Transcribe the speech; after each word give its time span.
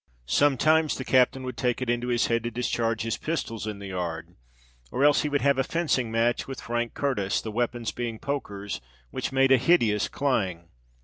Sometimes 0.25 0.97
the 0.97 1.05
captain 1.05 1.43
would 1.43 1.55
take 1.57 1.79
it 1.79 1.87
into 1.87 2.07
his 2.07 2.25
head 2.25 2.41
to 2.43 2.49
discharge 2.49 3.03
his 3.03 3.17
pistols 3.17 3.67
in 3.67 3.77
the 3.77 3.89
yard: 3.89 4.35
or 4.89 5.03
else 5.05 5.21
he 5.21 5.29
would 5.29 5.41
have 5.43 5.59
a 5.59 5.63
fencing 5.63 6.09
match 6.09 6.47
with 6.47 6.59
Frank 6.59 6.95
Curtis, 6.95 7.39
the 7.39 7.51
weapons 7.51 7.91
being 7.91 8.17
pokers, 8.17 8.81
which 9.11 9.31
made 9.31 9.51
a 9.51 9.57
hideous 9.59 10.07
clang. 10.07 10.69